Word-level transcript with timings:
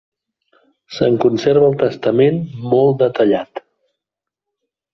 Se'n 0.99 1.17
conserva 1.25 1.67
el 1.73 1.77
testament, 1.83 2.41
molt 2.73 2.99
detallat. 3.05 3.65